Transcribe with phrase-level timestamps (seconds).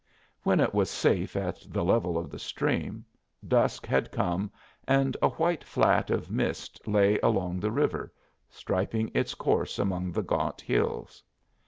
[0.41, 3.05] When it was safe at the level of the stream,
[3.47, 4.51] dusk had come
[4.87, 8.11] and a white flat of mist lay along the river,
[8.49, 11.21] striping its course among the gaunt hills.